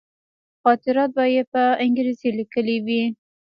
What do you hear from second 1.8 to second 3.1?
انګرېزي لیکلي وي.